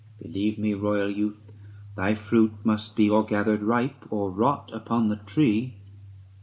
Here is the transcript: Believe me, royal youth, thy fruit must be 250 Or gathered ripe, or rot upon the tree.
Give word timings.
Believe 0.19 0.57
me, 0.57 0.73
royal 0.73 1.11
youth, 1.11 1.53
thy 1.95 2.15
fruit 2.15 2.53
must 2.63 2.95
be 2.95 3.05
250 3.09 3.09
Or 3.11 3.23
gathered 3.37 3.61
ripe, 3.61 4.05
or 4.11 4.31
rot 4.31 4.71
upon 4.73 5.09
the 5.09 5.17
tree. 5.17 5.75